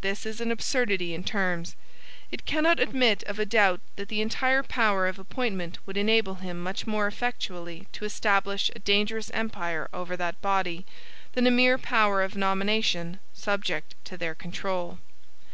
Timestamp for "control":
14.34-14.96